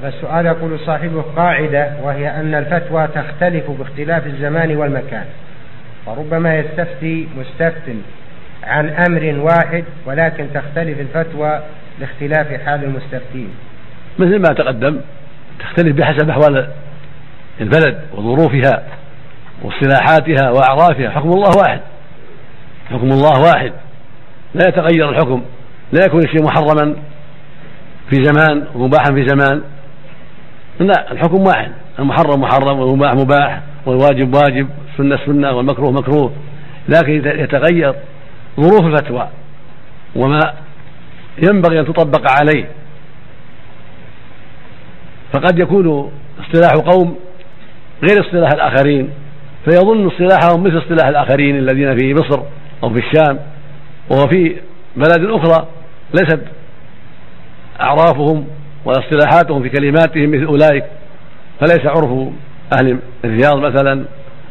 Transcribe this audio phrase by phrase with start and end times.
[0.00, 5.24] هذا السؤال يقول صاحبه قاعدة وهي أن الفتوى تختلف باختلاف الزمان والمكان
[6.06, 7.94] فربما يستفتي مستفت
[8.64, 11.60] عن أمر واحد ولكن تختلف الفتوى
[11.98, 13.48] لاختلاف حال المستفتين.
[14.18, 15.00] مثل ما تقدم
[15.60, 16.68] تختلف بحسب أحوال
[17.60, 18.82] البلد وظروفها
[19.62, 21.80] واصطلاحاتها وأعرافها حكم الله واحد.
[22.90, 23.72] حكم الله واحد.
[24.54, 25.42] لا يتغير الحكم
[25.92, 26.96] لا يكون الشيء محرما
[28.10, 29.62] في زمان ومباحا في زمان.
[30.80, 31.72] لا الحكم واحد.
[31.98, 36.32] المحرم محرم والمباح مباح والواجب واجب السنة سنة والمكروه مكروه.
[36.88, 37.94] لكن يتغير
[38.60, 39.28] ظروف الفتوى
[40.16, 40.54] وما
[41.48, 42.68] ينبغي أن تطبق عليه
[45.32, 47.16] فقد يكون اصطلاح قوم
[48.02, 49.10] غير اصطلاح الآخرين.
[49.64, 52.42] فيظن اصطلاحهم مثل اصطلاح الآخرين الذين في مصر
[52.82, 53.38] أو في الشام
[54.10, 54.56] وهو في
[54.96, 55.66] بلد أخرى
[56.14, 56.40] ليست
[57.82, 58.46] أعرافهم
[58.84, 60.84] واصطلاحاتهم في كلماتهم مثل أولئك
[61.60, 62.28] فليس عرف
[62.72, 64.04] أهل الرياض مثلا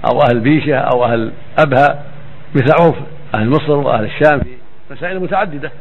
[0.05, 2.03] أو أهل بيشة أو أهل أبها
[2.55, 2.95] مثل عرف
[3.35, 4.49] أهل مصر وأهل الشام في
[4.91, 5.71] مسائل متعددة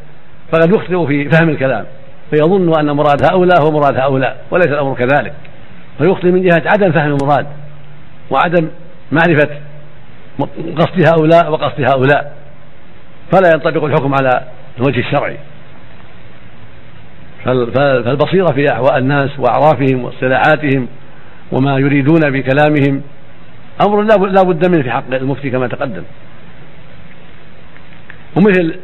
[0.52, 1.84] فقد يخطئ في فهم الكلام
[2.30, 5.33] فيظن أن مراد هؤلاء هو مراد هؤلاء وليس الأمر كذلك
[5.98, 7.46] فيخطئ من جهة عدم فهم المراد
[8.30, 8.68] وعدم
[9.12, 9.48] معرفة
[10.77, 12.33] قصد هؤلاء وقصد هؤلاء
[13.33, 14.42] فلا ينطبق الحكم على
[14.78, 15.36] الوجه الشرعي.
[17.48, 20.88] فالبصيرة في أحوال الناس وأعرافهم واصطلاحاتهم
[21.52, 23.02] وما يريدون بكلامهم
[23.86, 26.02] أمر لا بد منه في حق المفتي كما تقدم.
[28.36, 28.74] ومثل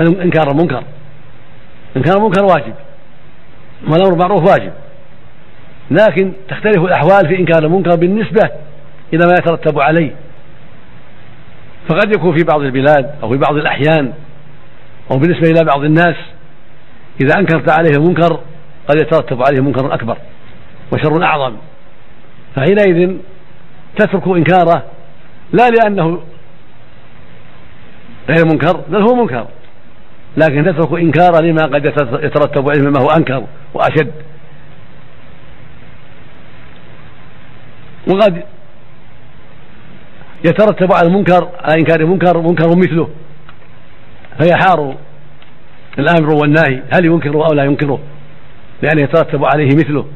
[0.00, 0.82] إنكار المنكر.
[1.96, 2.74] إنكار المنكر واجب.
[3.88, 4.72] والأمر بالمعروف واجب.
[5.90, 8.50] لكن تختلف الأحوال في إنكار المنكر بالنسبة
[9.12, 10.12] إلى ما يترتب عليه.
[11.88, 14.12] فقد يكون في بعض البلاد أو في بعض الأحيان
[15.10, 16.16] أو بالنسبة إلى بعض الناس
[17.20, 18.40] إذا أنكرت عليه المنكر
[18.88, 20.16] قد يترتب عليه منكر أكبر
[20.92, 21.56] وشر أعظم.
[22.56, 23.16] فحينئذ
[23.96, 24.82] تترك إنكاره
[25.52, 26.22] لا لأنه
[28.28, 29.46] غير منكر بل هو منكر.
[30.36, 31.84] لكن تترك إنكاره لما قد
[32.24, 33.44] يترتب عليه مما هو أنكر
[33.74, 34.12] وأشد.
[38.06, 38.42] وقد
[40.44, 43.08] يترتب على المنكر على إنكار المنكر منكر مثله
[44.40, 44.96] فيحار
[45.98, 47.98] الامر والنهي هل ينكره أو لا ينكره؟
[48.82, 50.06] لأن يترتب عليه مثله.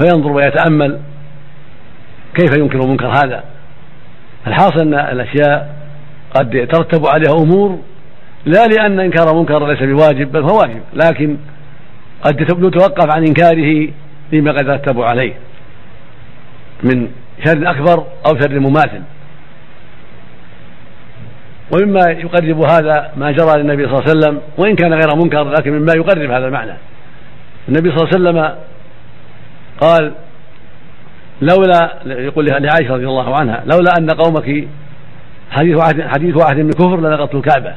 [0.00, 1.00] فينظر ويتأمل
[2.34, 3.44] كيف ينكر منكر هذا.
[4.46, 5.76] الحاصل أن الأشياء
[6.34, 7.78] قد يترتب عليها أمور
[8.44, 10.80] لا لأن إنكار منكر ليس بواجب بل هو واجب.
[10.94, 11.36] لكن
[12.22, 13.88] قد يتوقف عن إنكاره
[14.32, 15.34] لما قد يترتب عليه.
[16.82, 17.08] من
[17.44, 19.02] شر أكبر أو شر مماثل.
[21.70, 25.72] ومما يقرب هذا ما جرى للنبي صلى الله عليه وسلم وإن كان غير منكر لكن
[25.72, 26.72] مما يقرب هذا المعنى.
[27.68, 28.56] النبي صلى الله عليه وسلم
[29.80, 30.12] قال
[31.42, 34.68] لولا يقول لعائشة رضي الله عنها لولا أن قومك
[35.50, 37.74] حديث واحد حديث واحد من كفر لنقضت الكعبة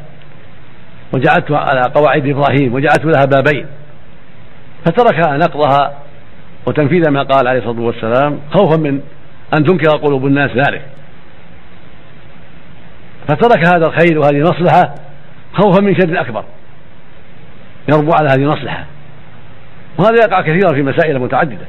[1.13, 3.66] وجعلت على قواعد إبراهيم وجعلت لها بابين.
[4.85, 5.94] فترك نقضها
[6.68, 9.01] وتنفيذ ما قال عليه الصلاة والسلام خوفا من
[9.57, 10.81] أن تنكر قلوب الناس ذلك.
[13.28, 14.96] فترك هذا الخير وهذه المصلحة
[15.53, 16.44] خوفا من شر أكبر
[17.94, 18.86] يربو على هذه المصلحة
[19.97, 21.66] وهذا يقع كثيرا في مسائل متعددة.